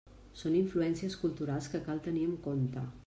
Són 0.39 0.55
influències 0.59 1.17
culturals 1.25 1.69
que 1.75 1.83
cal 1.91 2.01
tenir 2.09 2.25
en 2.31 2.37
compte. 2.49 2.89